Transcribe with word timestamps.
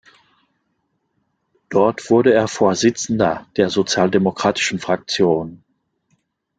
Dort 1.69 2.09
wurde 2.09 2.33
er 2.33 2.47
Vorsitzender 2.47 3.45
der 3.55 3.69
sozialdemokratischen 3.69 4.79
Fraktion. 4.79 5.63